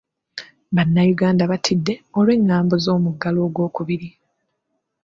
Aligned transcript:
Bannayuganda 0.75 1.43
batidde 1.51 1.93
olw'engambo 2.17 2.73
z'omuggalo 2.83 3.39
ogw'okubiri. 3.47 4.09